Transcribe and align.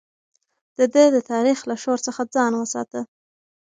ده 0.93 1.03
د 1.15 1.17
تاريخ 1.31 1.59
له 1.69 1.75
شور 1.83 1.97
څخه 2.07 2.21
ځان 2.35 2.51
وساته. 2.57 3.01